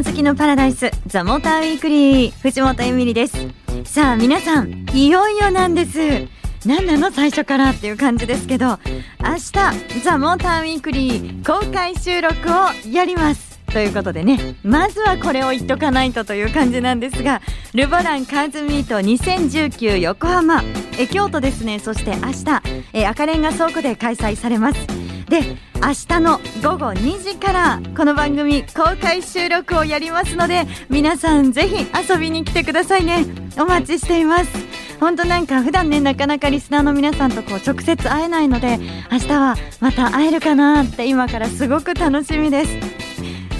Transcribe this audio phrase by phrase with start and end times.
[0.00, 3.36] ー好きのパラダイスザモーターウィークリー藤本エミリです。
[3.84, 6.28] さあ皆さんいよいよなんです。
[6.66, 8.78] 何なの最初からっていう感じですけど
[9.18, 13.49] 明日ザ・モーターウィークリー公開収録をやります。
[13.72, 17.40] ということでねまずはこれを言っとかないとという感じなんですが
[17.72, 20.62] ルボランカーズミート2019横浜
[20.98, 21.78] え京都ですね。
[21.78, 22.62] そして明日
[22.92, 24.86] え赤レンガ倉庫で開催されます。
[25.28, 33.24] で明日の午後2時からこの番組公開収録をやりますので皆さんぜひ遊びに来てくださいね。
[33.56, 34.50] お待ちしています。
[34.98, 38.78] 本当なんか普段ねなかなかリスナーの皆さんとこう直接会えないので
[39.10, 42.89] 明日はまた会えるかなって今からすごく楽しみです。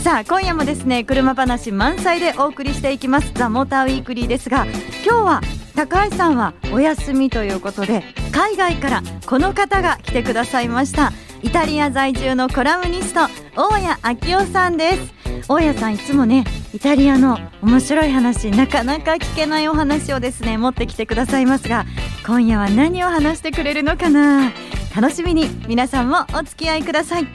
[0.03, 3.33] さあ今夜もですね車話満載でお送りしていきます。
[3.35, 4.65] ザ・モーターウィークリーですが
[5.05, 5.41] 今日は
[5.77, 8.03] 高橋さんはお休みということで
[8.33, 11.13] 海外からこの方が来てくださいました。
[11.43, 13.21] イタリア在住のコラムニスト
[13.57, 15.13] 大谷昭夫さんです。
[15.49, 21.85] 大谷さんいつもねイタリアの面白い話なかなか聞けないお話をですね持ってきてくださいますが
[22.27, 24.51] 今夜は何を話してくれるのかな。
[24.97, 27.29] 楽しみに皆さんもお付き合いください。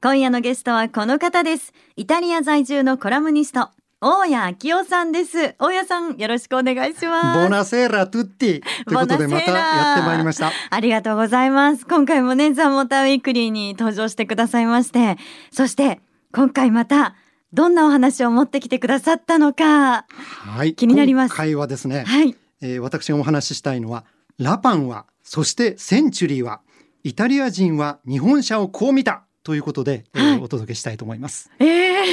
[0.00, 1.72] 今夜のゲストはこの方です。
[1.94, 5.54] イタリア在住のコラムニスト大谷昭夫さんです。
[5.60, 7.40] 大谷さんよろしくお願いします。
[7.44, 10.50] ボナセーラトゥッティということでまたやってまいりました。
[10.70, 11.86] ありがとうございます。
[11.86, 15.16] 今回もねザモーターウィークリーに登場してくださいまして。
[15.52, 16.00] そして
[16.32, 17.14] 今回また
[17.52, 20.04] どんなお話を持ってきてくださったのか。
[20.08, 20.74] はい。
[20.74, 21.30] 気になります。
[21.30, 22.34] 今回はですね、はい。
[22.60, 24.04] えー、私がお話ししたいのは
[24.36, 26.60] ラパンはそしてセンチュリーは
[27.06, 31.52] イタリア人は日本車をこう見たということで、はい、えー、お届けしたいと思います。
[31.60, 31.66] えー、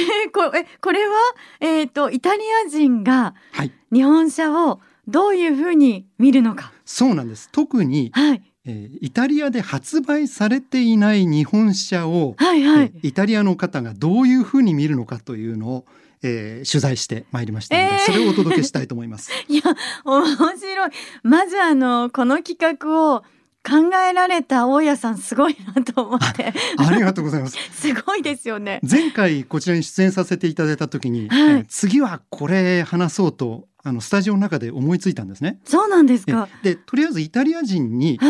[0.32, 1.16] こえこれは
[1.58, 3.34] えっ、ー、とイタリア人が
[3.92, 6.72] 日本車をどういうふうに見るのか。
[6.84, 7.48] そうなんです。
[7.50, 15.86] 特に、はい、えー、イタリアで発売されていない日本車を、はいはい、えー、イタリアの方がどういうふうに見るのかというのを、
[16.22, 19.32] えー、取材してまいりましたので、えー、それをお届けしたいと思います。
[19.48, 19.62] いや
[20.04, 20.24] 面
[20.56, 20.90] 白い。
[21.24, 23.24] まずあのこの企画を
[23.66, 26.52] 考えられた大家さんすごいなと思って。
[26.76, 27.56] ありがとうございます。
[27.72, 28.80] すごいですよね。
[28.88, 35.60] 前回こちらに出演させていただいた時に、はい、え次はこれ話そうとあのスタジオの中で思いついたんですね。
[35.64, 36.48] そうなんですか。
[36.62, 38.20] でとりあえずイタリア人に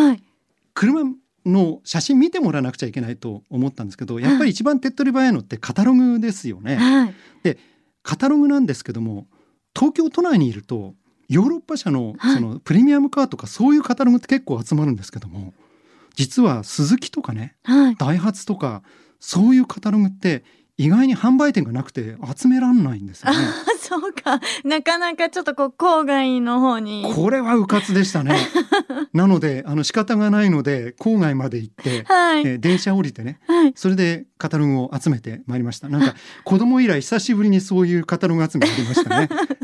[0.73, 1.03] 車
[1.47, 7.59] の写真見てもらわなくちゃいけないと思ったんですけどやっぱり一番手っ取り早いのってカタログですよね、はい、で
[8.03, 9.27] カタログなんですけども
[9.75, 10.94] 東京都内にいると
[11.34, 15.53] ヨーロッパ車のそのプレミアムカーとかそういうカタログって結構集まるんですけども
[16.15, 18.83] 実はスズキとかね、はい、ダイハツとか
[19.19, 20.44] そういうカタログって
[20.77, 23.39] 意外に販売店がなくて集めらんないんですよね。
[23.78, 24.41] そうか。
[24.65, 27.12] なかなかちょっとこう郊外の方に。
[27.15, 28.37] これは迂闊でしたね。
[29.12, 35.89] なのであの仕方がないので郊外まで行って、はい、えー、電車降りてね、はい、それでカタログを集めてまいりました。
[35.89, 39.28] なんか子供以来久しぶりにそういうカタログ集めありましたね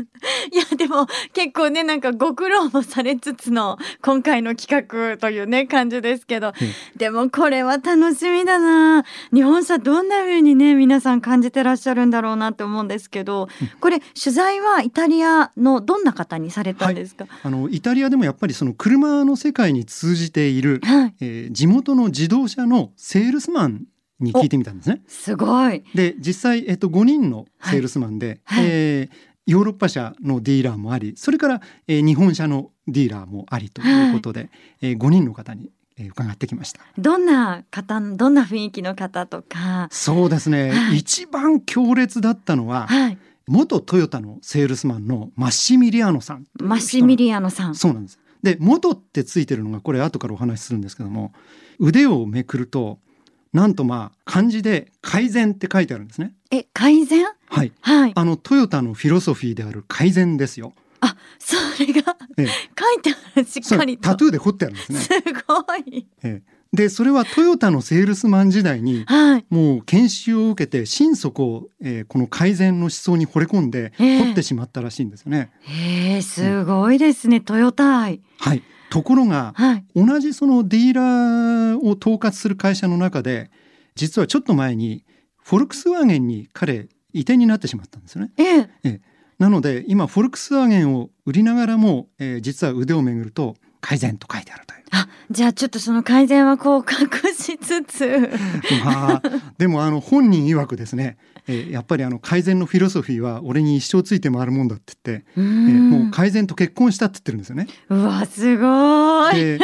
[0.51, 6.53] いやでも結構ねなんかご苦労もされつつの今回の企画というね感じですけど、
[6.95, 9.03] でもこれは楽しみだな。
[9.33, 13.47] 日本車どんな風にね皆さん感じてらっしゃるんだろうなって思うんですけど、
[13.79, 23.85] これ取材はイタリアのどんな方にされたんですか、はい、あのイタリアでもやっぱりその車の世界に通じている、はい、えー、地元の自動車のセールスマン
[24.19, 25.01] に聞いてみたんですね。
[25.07, 25.83] すごい。
[25.95, 34.49] で実際えっと5人のセールスマンで、はい、えーヨーロッパ車のディーラーもありそれから、えー、日本車のディーラーもありということで、はい、
[34.81, 36.81] えー、5人の方にえ伺ってきました。
[36.97, 39.87] どんな方どんな雰囲気の方とか。
[39.91, 47.75] そうですね、はい、一番強烈だったのは、はい、元トヨタのセールスマンのマッシミリアノさんマッシミリアノさん。
[47.75, 48.19] そうなんです。
[48.41, 51.33] で元ってついてるのがこれ後からお話しするんですけども
[51.77, 52.99] 腕をめくると
[53.53, 56.33] なんとまあ漢字で改善って書いてあるんですね。
[56.51, 57.25] え改善？
[57.47, 60.73] はい、はい、あのトヨタのフィロソフィーである改善ですよ。
[61.01, 62.51] あ、それが、ええ、書
[62.99, 64.99] いてあるしっかりタトゥーで彫ってあるんですね。
[64.99, 65.09] す
[65.47, 66.07] ごい。
[66.23, 75.51] ええ、でそれはトヨタのセールスマン時代に、はい、もう研修を受けて心底、えー、この改善の思想に惚れ込んで彫ってしまったらしいんですよね。
[75.61, 76.21] へえ。
[76.21, 78.21] すごいですね、トヨタ愛。
[78.37, 83.49] はいところが、はい、同じそのディーラーを統括する会社の中で
[83.95, 85.05] 実はちょっと前に
[85.41, 88.31] フォルクスワーゲンに彼移転になってしまったんですよね。
[88.37, 88.69] ええ。
[88.83, 89.01] え
[89.39, 94.81] なので今フォルクスワーゲンを売りながらも、えー、実は腕をめぐると改善と書いてあるという。
[94.93, 98.29] あじゃあちょっとその改善はこう隠しつつ。
[98.83, 99.21] まあ
[99.57, 101.17] でもあの本人曰くですね
[101.47, 107.67] えー、やっぱりあの改善のフィロソフィーは俺に一生ついて回るもんだって言って、えー、もう改善と結婚したって言ってるんですよね。
[107.89, 109.35] うわすごい。
[109.35, 109.59] で、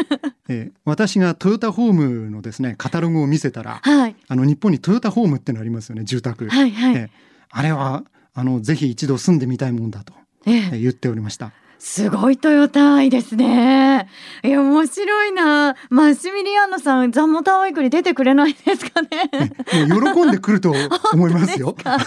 [0.50, 7.10] えー、私がトヨタホームのですねカタログを見せたら、はい、あの日本にトヨタホームってのありますよね住宅、はいはい、えー、
[7.50, 8.04] あれは
[8.34, 10.14] あのぜひ一度住んでみたいもんだと、
[10.46, 11.52] えー、言っておりました。
[11.80, 14.10] すごいトヨタ愛ですね。
[14.44, 15.76] いや、面白いな。
[15.90, 19.30] マシミリアーノさん、ザモタワイクに出てくれないですかね。
[19.88, 20.74] 喜んでくると
[21.14, 21.76] 思いますよ。
[21.86, 21.98] は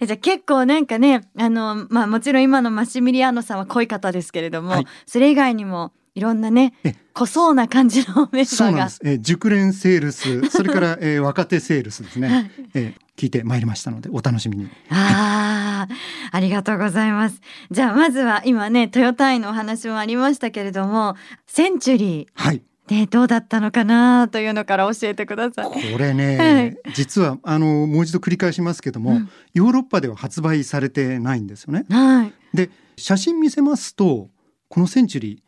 [0.00, 6.74] い、 じゃあ結構なんかね、あの、まあもちろん今のマシミリアーノさんは濃い方ですけれども、はい、それ以外にもいろんなね、
[7.12, 8.88] 濃そうな感じのメンバーが。
[9.02, 12.28] え熟練セールス、それから、えー、 若手セールスですね。
[12.28, 14.68] はい、えー、聞いてまいりましたので、お楽しみに。
[14.90, 15.94] ああ、
[16.30, 17.40] ありがとうございます。
[17.72, 21.16] じゃあ、まずは今ね、トヨタイのお話もありましたけれども、
[21.48, 22.26] センチュリー。
[22.34, 22.62] はい。
[22.88, 25.92] ね、どうだったのかなというのから教えてください。
[25.92, 31.86] これね、はい、実はあのもう一度繰り返しますけども、うん、ヨーロッパでは発売されてないんですよね。
[31.88, 32.68] はい、で
[32.98, 34.28] 写真見せますと
[34.68, 35.43] このセンチュリー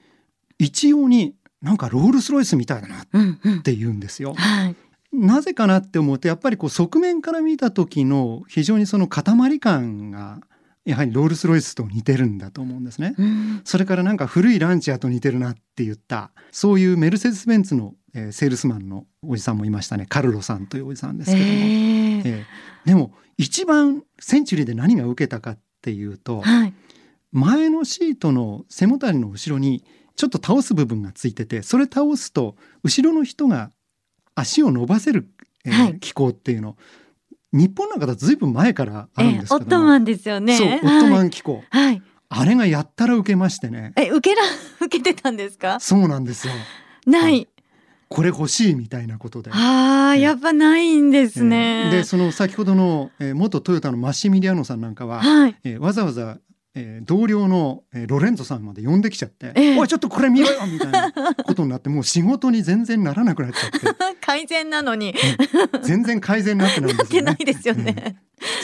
[0.58, 4.30] 一様になんかロールスロイスみたいだなって言うんですよ。
[4.30, 4.76] うんうんはい、
[5.12, 10.40] なぜかなって思うとやっぱりこう側面から見た時の非常にその塊感が
[10.84, 13.14] やはりロールスロイスと似てるんだと思うんですね。
[13.18, 20.06] うん、それからなんか古いランチャーと似てるなって言ったそういうメルセデス・ベンツの、えー、セールスマンのおじさんもいましたね。
[20.08, 26.74] カルロさんというおじさんですけども、えー、えー、でも一番センチュリーで何が受けたかっていうと、はい、
[27.32, 29.84] 前のシートの背もたれの後ろに
[30.16, 33.70] ちょっと倒す部分がついててそれ倒すと後ろの人が
[34.34, 35.28] 足を伸ばせる、
[35.64, 36.76] えーはい、機構っていうの。
[37.52, 40.56] 日本なんかだとずいぶん前からあるんですけど、えー、オットマンですよね。
[40.58, 43.92] そう、オットマン機構、はい、あれがやったら受けましてね。
[43.96, 44.42] え受けら
[44.84, 45.80] 受けてたんですか？
[45.80, 46.52] そうなんですよ。
[47.06, 47.48] ない、
[48.08, 49.50] これ欲しいみたいなことで。
[49.52, 51.88] ああ、やっぱないんですね。
[51.90, 56.38] で、その先ほどの、えー、元トヨタのマッシミリアノさんなんかは、はい、えー、わざわざ
[56.78, 65.14] えー、同僚の、えー、ロレンゾさんまで呼んできちゃって「えー、おいちょっとこれ見ろよ!」みたいなことになってもう仕事に全然ならなくなっちゃって改善なのに、
[65.82, 67.84] 全然改善になってないんですよね。
[67.88, 68.16] よね、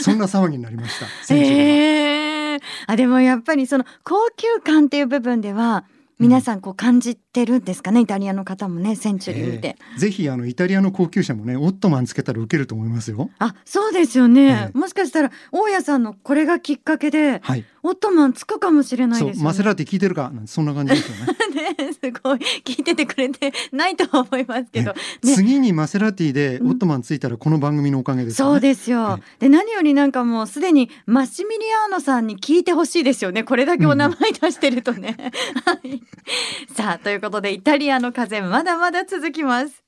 [0.03, 1.07] そんな騒ぎになりました。
[1.35, 5.85] えー、あでもやっぱりその高級感っていう部分では
[6.19, 13.31] 皆さんこう感じてるんですかね、イタリアの方もねセンチュリー見て、えー、ぜひあのイタリアの高級車もねオットマンつけたら受けると思いますよ。
[13.39, 20.31] あそうですよね、えー、もしかしたら大家さんのこれがきっかけで、はい、オットマンつくかもしれないです、ね、マセラティ聞いてるか？
[20.47, 21.33] そんな感じですよね。
[21.77, 22.39] ねすごい。
[22.65, 24.93] 聞いててくれてないとは思いますけど、
[25.23, 28.47] ね、次にマセラティでオットマンついたらこの番組のおかげです、ね。
[28.47, 33.45] うん、そうですよ、で何よりなんかもうすでにマッシミリアーノさんに聞いてほしいですよね。
[33.45, 36.03] これだけお名前出してるとね、うん、はい。
[36.75, 39.85] さあということでイタリアの風まだまだ続きます。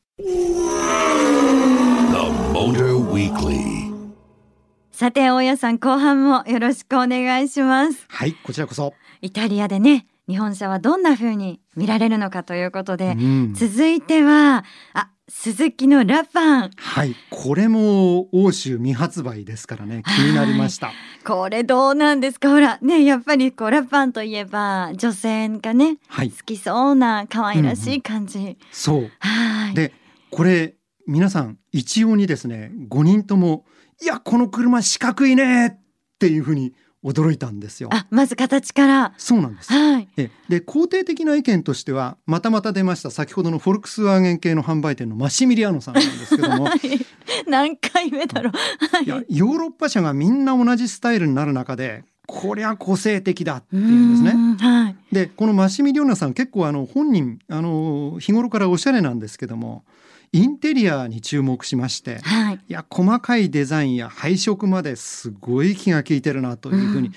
[4.93, 8.07] さて大家さん後半もよろしくお願いします。
[8.09, 8.95] はいこちらこそ。
[9.21, 16.71] イタリアでね日本車はどんな風に見られるのかということで、うん、続いてはあ鈴木のラパン。
[16.77, 17.17] はい。
[17.31, 20.03] これも欧州未発売ですからね。
[20.05, 20.93] 気になりました。
[21.25, 22.51] これどうなんですか？
[22.51, 29.11] ほらねやっぱりこうラパンといえば女性がね、はい、好きそうな可愛らしい感じ、うんうん、そう。
[29.21, 29.75] はい。
[29.75, 29.93] で
[30.31, 30.75] これ
[31.07, 33.65] 皆さん一様にですね5人とも
[34.03, 35.79] いやこの車四角いねっ
[36.19, 37.91] ていうふうに驚いたんですよ。
[37.93, 39.15] あまず形から。
[39.19, 39.73] そうなんです。
[39.73, 40.31] はい、で
[40.61, 46.81] 肯定的な意見としてはまたまた出ました先ほどのフォルクスワーゲン系の販売店のマシミリアノさんなんですけども、 はい、
[47.47, 48.53] 何回目だろう、
[48.97, 54.57] はい、いやヨーロッパ車がみんな同じスタイルになる中でこりゃ個性的だっていうんですね。
[54.59, 59.85] はい、でこのマシミリオナさん結構あの本人あの日頃からおしゃれなんですけども
[60.35, 67.13] インテリアに注目しまして、はい、いや細かいデザインや配色まですごい気が利いてるなというふうに、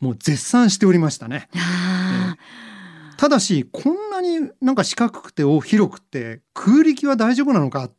[0.00, 1.48] もう絶賛しておりましたね。
[1.54, 7.92] えー、ただしこんなになんか四角くて広くて空力は大丈夫なのかっ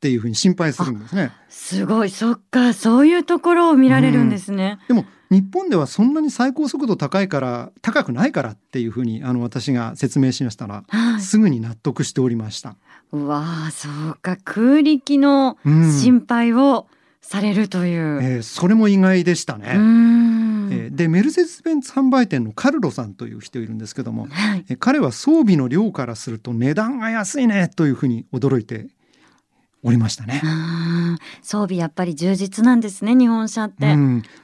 [0.00, 1.30] ていうふうに心配するんですね。
[1.50, 4.78] すごいそっかそういうところを見られるんですね。
[4.88, 12.76] うん、でも日本ではそんなに最高速度高いから高くないからっていうふうにあの私が説明しましたら、はい、すぐに納得しておりました。
[13.12, 16.86] うわあそうか空力の心配を
[17.20, 19.66] されるという、うん、えー、それも意外でしたね。
[20.70, 28.88] えー、でメルセデス・ベンツ販売店のカルロさんという人いるんですけども、はい、え彼は装備の量からすると値段が安いねというふうに驚いて
[29.82, 30.42] おりましたね。
[31.42, 33.96] 装備やっぱり充実なんですね日本車って。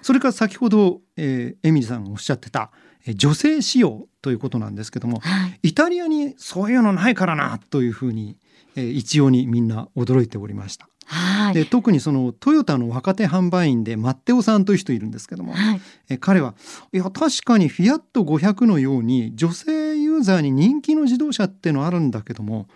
[0.03, 2.71] それから先ほど、えー、エミリさんがおっしゃってた
[3.13, 8.37] 女性仕様ということなんですけども、はい、イタリアにそういうのないからなというふうに、
[8.77, 10.89] えー、一様にみんな驚いておりました。
[11.07, 16.55] はい、で特にそのトヨタの若手販売員でマッテオさんという人いるんですけども、はい、え彼は
[16.93, 22.69] いや確かにフィアット500のように女性ユーザーに人気の自動車ってのはあるんだけども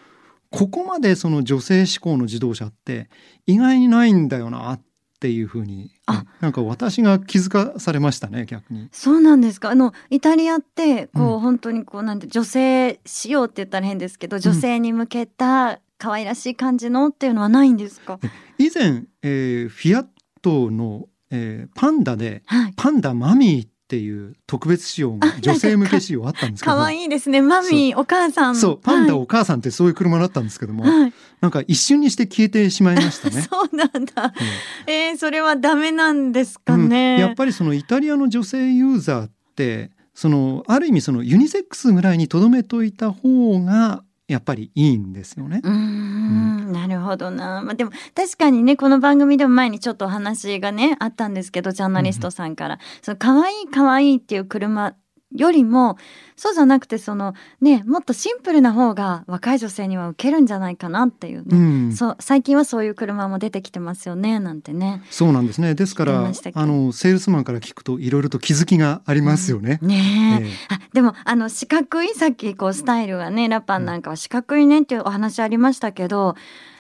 [0.51, 3.09] ここまでその女性志向の自動車って
[3.47, 4.81] 意外にないんだよなっ
[5.21, 6.25] ていうふうにあ。
[6.41, 8.89] なんか私が気づかされましたね逆に。
[8.93, 9.71] そうなんですか？
[9.71, 18.21] あのイタリアってこう、うん、本当にこうなんて女性仕様って言ったら変ですけど女性に向けた可愛らしい感じのっていうのはないんですか？
[18.59, 20.07] 以前、えー、フィアッ
[20.43, 26.77] トの、えー、パンダで、はい、パンダマミーっていう特別仕様が女性向け仕様あったんですけど。
[26.77, 27.41] 可愛いですね。
[27.41, 28.55] マミーお母さん。
[28.55, 33.41] そうパンダお母さんってそういう車だったんですけども、はい、なんか一瞬にして消えてしまいましたね。
[33.51, 45.63] そうなんだ、うん、えー、それはダメなんですかね、うん、やっぱりそのイタリアの女性ユーザーってそのある意味そのユニセックスぐらいにとどめといた方がやっぱりいいんですよね。
[45.65, 47.63] うん、なるほどな。
[47.63, 54.95] まあでも確かにねこの番組でも前にちょっとお話がねあったんですけどジャーナリストさんから、うん、その可愛い可愛いっていう車
[55.35, 55.99] よりも
[56.37, 61.57] そうじゃなくてそのねもっとシンプルな方が若い女性には受けるんじゃないかなっていうね、う
[61.89, 65.03] ん、そう最近はそういう車も出てきてますよねなんてね。
[65.11, 65.75] そうなんですね。
[65.75, 69.79] ですからあのセールスマンから聞くといろいろと気づきがありますよね。
[69.83, 70.45] うん、ねえ。
[70.45, 76.37] ー、あでもあの四角いさっきこうスタイルがねラパンなんかは四角いねっていうお話ありましたけど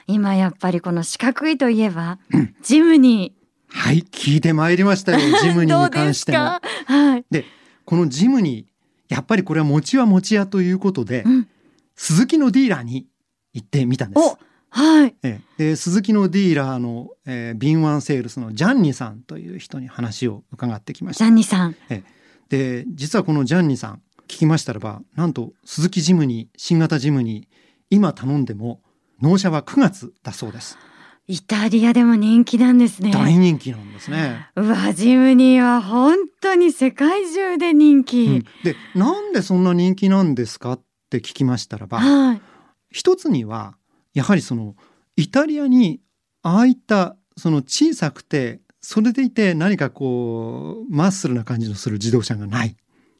[0.06, 2.18] 今やっぱりこの四角いといえば、
[2.62, 3.34] ジムに。
[3.70, 6.38] はい聞いてまいりましたよジムニに関しても。
[6.86, 7.44] はい、で
[7.88, 8.66] このジムに
[9.08, 11.48] やっぱりこれは餅は餅屋ということで、うん、
[11.96, 13.06] 鈴木のディーラーに
[13.54, 14.36] 行ってみたんです。
[14.68, 21.24] はい、えで鈴木のディーラーの、えー、敏腕セールスのジャンニさんという人に話を伺ってきました。
[21.24, 21.76] ジャンニさん。
[21.88, 22.02] え
[22.50, 27.48] で実はこのジャンニさん聞きましたらばなんと鈴木ジムに新型ジムに
[27.88, 28.82] 今頼んでも
[29.22, 30.76] 納車は9月だそうです。
[31.30, 33.10] イタリアでも人気なんですね。
[33.12, 34.48] 大人気なんですね。
[34.56, 38.24] うわ、ジムニーは本当に世界中で人気。
[38.24, 42.40] うん、で、なんでそんな人気なんですかって聞きましたらば、はい、
[42.90, 43.76] 一つには
[44.14, 44.74] やはりその
[45.16, 46.00] イタリアに
[46.42, 52.74] ああいったその小さくてそれでいて何かこうマッスルな感じのする自動車がない。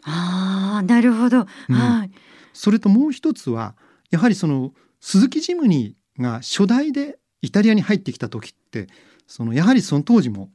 [0.05, 1.47] ああ、なるほど。
[1.69, 2.11] うん、はい。
[2.55, 3.77] それともう一つは
[4.11, 8.89] やはりその鈴木ジムニーが初代でイタリアに入ってきた時って
[9.27, 10.51] そのやはりその当時も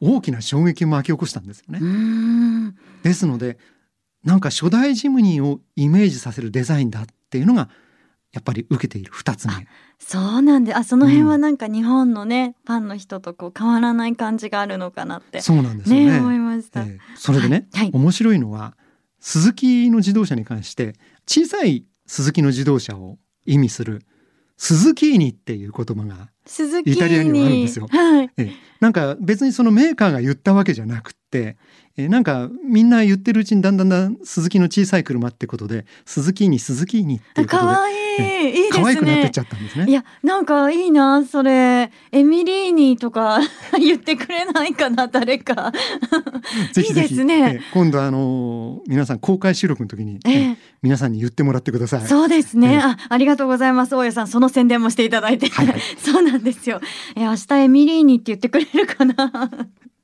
[0.00, 2.74] 大きな衝撃を巻き起こしたんですよね。
[3.02, 3.58] ですので
[4.24, 7.68] なんか初代ジムニーをイメージさせるデザインだっていうのが
[8.32, 9.54] やっぱり受けている2つ目。
[9.98, 15.40] そうなんであその辺はなんか日本のね、うん、ファンの人とこう変わらない感じがあるのかなって。
[15.40, 18.76] そうなんですよね、ね、思いました、えー、それでね、はい、面白いのは
[19.20, 20.94] 鈴木の自動車に関して
[21.26, 24.02] 小さい鈴木の自動車を意味する
[24.56, 26.30] スズキーニっていう言葉が
[26.84, 27.88] イタリアにはあるんですよ。
[27.88, 31.56] はい、えなんか別にそのメーカーが言ったわけじゃなくて
[31.96, 38.50] えなんかみんな言ってるうちにだんだんだん鈴木の小さい車ってことで鈴木に鈴木にっていうことで可愛いい。
[38.50, 38.82] いですね。
[38.82, 39.86] 可愛くなってっちゃったんですね。
[39.88, 41.90] いやなんかいいなそれ。
[42.12, 43.40] エミリーニとか
[43.78, 45.72] 言ってくれないかな誰か。
[46.72, 47.04] ぜひぜひ。
[47.04, 52.06] いいですね、今度あの皆さん公開収録の時に、え皆さんに言ってもらってください。
[52.06, 53.94] そうですね、あありがとうございます。
[53.94, 56.80] 大家さんその宣伝もしていただいて、はいはい、 そうなんですよ。
[57.16, 59.50] え明日エミリーニって言ってくれるかな？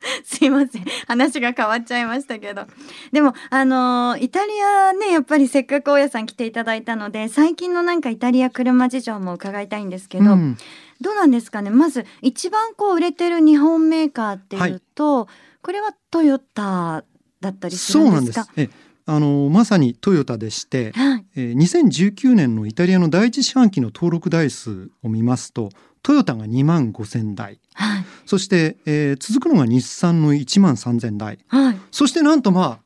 [0.24, 0.84] すいません。
[1.06, 2.66] 話が変わっちゃいましたけど。
[3.12, 10.56] でもあのイタリアねやっぱりせっかく大家さん来ていただいたので最近のなんかイタリア車事情も伺いたいんですけど、うん、
[11.00, 11.70] どうなんですかね？
[11.70, 15.26] まず一番こう売れてる日本メーカーっていうと、はい、
[15.62, 17.04] これはトヨタ
[17.40, 18.48] だったりするんですか？
[18.56, 18.70] え
[19.06, 25.70] あのまさにトヨタでして、はい、えー、2019年のイタリアの第一四半期の登録台数を見ますと
[26.02, 32.78] トヨタが2万5千台、はい、そして、えー、続くのが日産の1万3千台、はい、そしてなんとまあ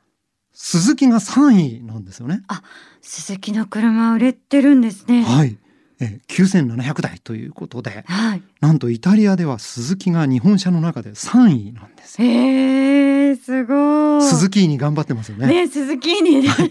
[0.55, 2.43] スズキが3位なんですよね。
[2.47, 2.63] あ、
[3.03, 5.25] スズキの車売れてるんですね。
[5.25, 5.59] はい。
[6.01, 12.23] え9700台ということで、はい、なんとイタリアではスズキが日本車の中で3位なんです。
[12.23, 14.23] へえすごい。
[14.23, 15.47] スズキに頑張ってますよね。
[15.49, 16.67] ねスズキに、はい、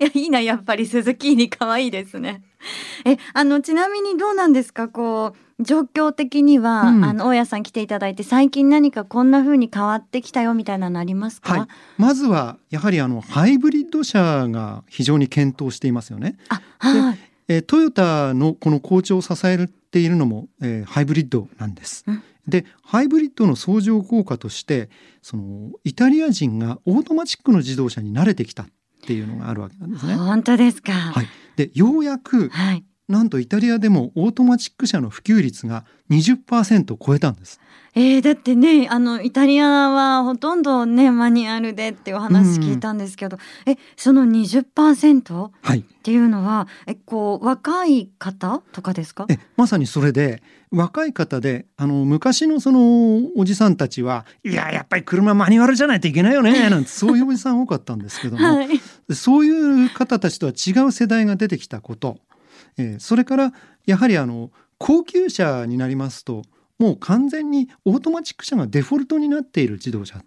[0.00, 2.42] やいいなやっぱりスズキに可愛いですね。
[3.06, 16.36] えあのちなみにどうなんですかこう状況的には、うん、あの大家さん来ていただいて最近何かこんな風に変わってきたよみたいなのありますか、はい、まずはやはりあのハイブリッド車が非常に検討していますよね。
[16.48, 22.04] あはい、えー、トヨタのこの好調を支えているのも、えー、ハイブリッドなんです。
[22.48, 24.88] でハイブリッドの相乗効果として
[25.22, 28.66] そのイタリア人がオートマチックの自動車に慣れてきたっ
[29.06, 30.14] ていうのがあるわけなんですね。
[30.16, 30.92] 本当ですか。
[30.92, 31.26] はい、
[31.56, 37.60] でようやく、はい、なんとイタリアでもオートマチック車の普及率が20%を超えたんです。
[37.96, 43.36] えー、だってねあのイタリアはほとんどねマニュアルでっていう話聞いたんですけど、
[43.66, 49.26] うん、えその20%、はい、っていうのはえこう若い方とかですか？
[49.28, 50.40] えまさにそれで
[50.70, 58.68] 若い方であの昔のそのおじさんたちはいややっぱり車マニュアルじゃないといけないよね なんてそういうおじさん多かったんですけども、はい、
[59.12, 59.50] そうい
[59.86, 62.18] う方たちとは違う世代が出てきたこと
[62.76, 63.52] えー、それから
[63.86, 66.42] やはりあの高級車になりますと
[66.78, 70.24] もう完全にオートマチック車がデフォルトになっている自動車っ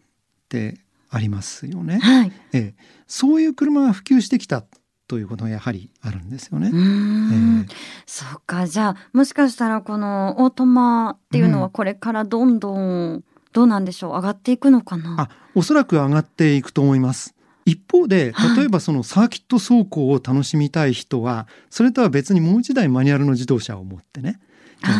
[0.49, 0.77] て
[1.09, 1.99] ありますよね。
[1.99, 2.73] はい、えー、
[3.07, 4.63] そういう車が普及してきた
[5.07, 6.67] ということがやはりあるんですよね。
[6.67, 7.67] えー、
[8.05, 14.11] そうかじゃあもしかしたらこのオートマっていうのはこれからどんどん、どうなんでしょう？
[14.11, 15.21] 上がっていくのかな？
[15.21, 17.35] あおそらく上がっていくと思います。
[17.65, 24.39] 一方で例えばそのサーキット走行を楽しみたい人はそれとは別にもう一台マニュアルの自動車を持ってね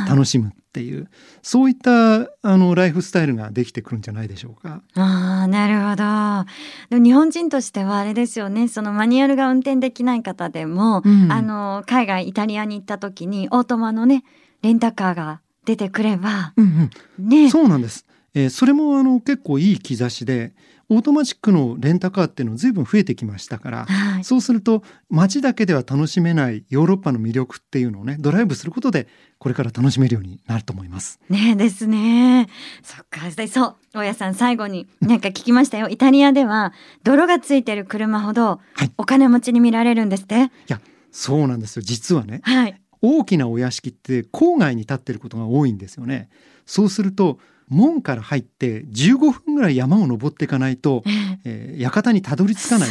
[0.08, 1.10] 楽しむっていう
[1.41, 4.82] そういったあのライフスタイルができてくるんじゃないでしょうか。
[4.96, 6.50] あなるほど。
[6.89, 8.67] でも日本人としてはあれですよね。
[8.70, 14.24] そのマニュアルが運転できない方でも、うん、あの海外イタリアに行った時にオートマのね
[14.62, 16.89] レンタカーが出てくれば、うん
[17.20, 20.53] うん、ね、そうなんです、えー、それもあの結構いい兆しで
[20.89, 29.07] オートマチックのレンタカーっていうのずいぶん増えてきましたから、はい、そうすると街だけでは楽しめないヨーロッパの魅力っていうのをねドライブすることで
[29.39, 31.19] これから楽しめるようになると思います。
[31.29, 32.47] ねですね。
[32.83, 36.73] そっかそう大家さん最後になんか聞きましたよイタリアでは
[37.03, 38.59] 泥がついてる車ほど
[38.97, 40.35] お金持ちに見られるんですって？
[40.35, 46.29] はい、いやそうなんですよ実はね、はい、大きなお屋敷って郊外に立ってることが多いんですよね。
[46.65, 47.39] そうすると
[47.73, 51.03] 門から入って15分ぐらい山を登っていかないと、
[51.43, 52.89] えー、館にたどり着かない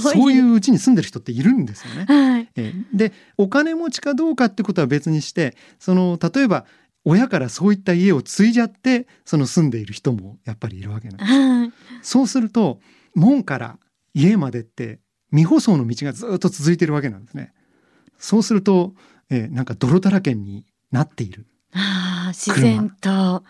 [0.00, 2.06] そういううちに住んでる人っているんですよね。
[2.08, 6.64] はい、えー、でお金持ちかどうかってことは別にしてその例えば
[7.04, 11.32] 親からそういった家を継いじゃってその住んでいる人もやっぱりいるわけなんです。
[11.32, 12.80] はい、そうすると
[13.14, 13.78] 門から
[14.14, 17.52] 家までって未舗装の道がずっと続いてるわけなんですね。
[18.18, 18.94] そうすると、
[19.30, 21.46] えー、なんか泥だらけになっている。
[21.74, 23.42] あ自然と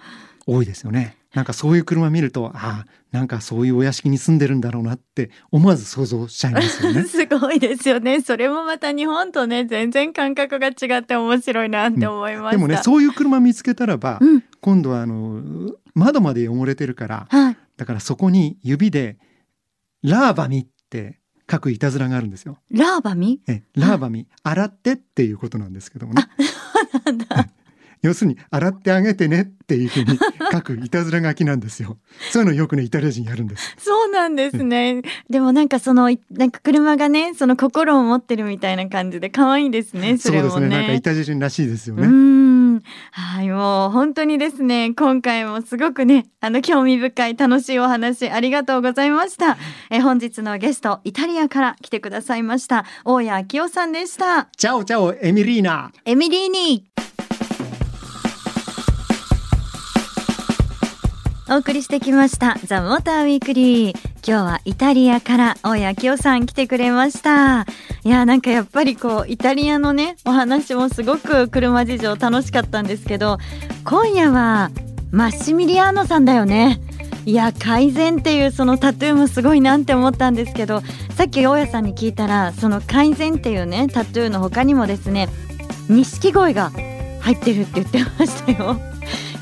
[0.47, 1.17] 多いですよね。
[1.35, 7.05] なんかそういう車見るとああなんかそういうお屋敷に住んでるんだろうなって思わず想像しちゃいますよね。
[7.09, 8.21] すごいですよね。
[8.21, 15.43] それもまた日本とね全然感覚が違って面白いなって思います、うん、でもねそういう車見つけたらば、うん、今度はあの
[15.95, 19.19] 窓まで汚れてるから、はい、だからそこに指で
[20.03, 22.59] ラーバミって書くいたずらがあるんですよ。
[22.71, 23.41] ラーバミ？
[23.47, 26.25] え、ラーバミ、洗ってっていうことなんですけどもね。
[27.05, 27.49] あ、なんだ。
[28.03, 30.19] 要するに洗ってあげてねっていうふうに
[30.53, 31.99] 書くいたずら書きなんですよ。
[32.31, 33.77] そういうのよくねイタリア人やるんです。
[33.79, 35.03] そうなんですね。
[35.31, 40.19] でもなんかそのなんか車がねその心を持ってるみたいな感じで可愛いですね。
[40.19, 40.51] それもね。
[40.51, 40.77] そうですね。
[40.77, 42.43] なんかイタリア人らしいですよね。
[43.13, 49.57] はい、もう本当にですね、今回もすごくね、あの興味深い楽しいお話ありがとうございました。
[49.91, 54.49] え本日のゲスト、イタリアから来てくださいました、大谷明夫さんでした。
[54.57, 55.93] チャオチャオ、エミリーナ。
[56.05, 57.02] エミリーニ。
[61.53, 63.97] お送りしてきましたザ・モーターウィークリー。
[64.27, 67.67] 今日はイタリアから大谷明夫さん来てくれました。
[68.05, 73.37] いやなんかやっぱりこうイタリアのねお話もすごく車事情楽しかったんですけど
[73.85, 74.71] 今夜は
[75.11, 76.81] マッシミリアーノさんだよね。
[77.27, 80.81] いや改善っていうそのタトゥーもすごいなって思ったんですけど
[81.19, 85.29] さっき大家さんに聞いたらその改善っていうねタトゥーの他にもですね
[85.91, 86.71] 錦鯉が
[87.21, 88.81] 入ってるって言ってましたよ。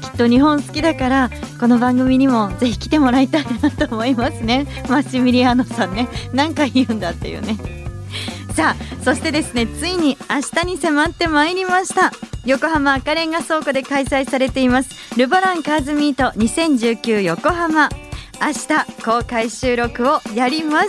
[0.03, 4.67] きっと日本好きだからこの番組にもぜひ来てもらいたいなと思いますね。
[4.89, 6.09] マシミリアーノさんね。
[6.33, 7.59] 何回言うんだっていうね。
[8.57, 12.13] さあそしてですねついに明日に迫ってまいりました。
[12.47, 14.89] 横浜赤レンガ倉庫で開催されています。
[15.19, 17.91] ルボランカーズミート2019横浜。
[18.41, 20.89] 明日公開収録をやります。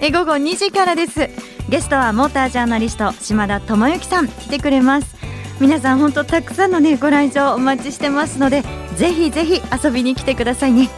[0.00, 1.28] え午後2時からです。
[1.68, 5.33] ゲストはモータージャーナリスト島田智之さん来てくれます。
[5.60, 8.62] 皆さん本当たくさんのねご来場お待ちしてますので
[8.96, 10.90] ぜひぜひ遊びに来てくださいね。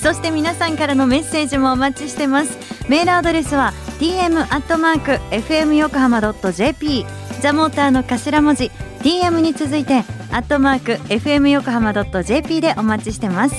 [0.00, 2.58] そして皆さんからのメッセージもお待ちしてます。
[2.88, 7.06] メールアドレスは tm アットマーク fm 横浜ドット .jp
[7.40, 13.54] ザモーターの頭文字 tm に続いてアットマーク fm 横浜ドット .jp でお待ちしてます。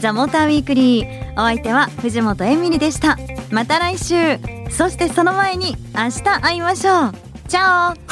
[0.00, 3.18] ザモーターウィークリーお相手は藤本エミリでした。
[3.50, 4.38] また来週。
[4.70, 7.12] そしてその前に明日会いましょう。
[7.48, 8.03] チャオ。